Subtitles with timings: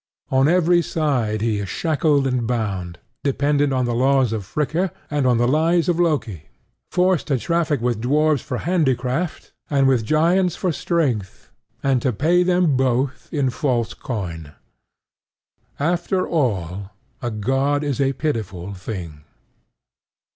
[0.31, 5.27] On every side he is shackled and bound, dependent on the laws of Fricka and
[5.27, 6.49] on the lies of Loki,
[6.89, 11.51] forced to traffic with dwarfs for handicraft and with giants for strength,
[11.83, 14.53] and to pay them both in false coin.
[15.79, 19.23] After all, a god is a pitiful thing.